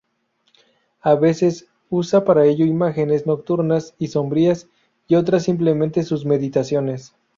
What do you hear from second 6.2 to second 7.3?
meditaciones.